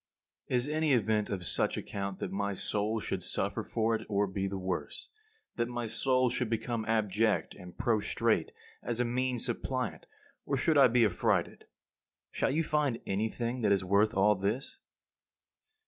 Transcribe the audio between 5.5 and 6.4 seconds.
that my soul